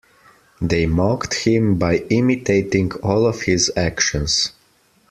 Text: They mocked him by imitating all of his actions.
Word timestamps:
They 0.59 0.87
mocked 0.87 1.35
him 1.45 1.77
by 1.77 1.97
imitating 2.09 2.91
all 3.03 3.27
of 3.27 3.43
his 3.43 3.71
actions. 3.77 4.51